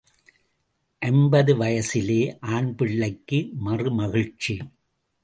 [1.01, 2.17] ஐம்பது வயசிலே
[2.47, 4.55] ஆண்பிள்ளைக்கு மறு மகிழ்ச்சி.